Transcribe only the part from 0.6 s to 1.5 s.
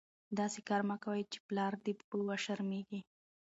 کار مه کوئ، چي